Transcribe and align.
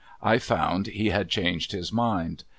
I 0.23 0.39
found 0.39 0.87
he 0.87 1.11
had 1.11 1.29
changed 1.29 1.73
his 1.73 1.93
mind. 1.93 2.43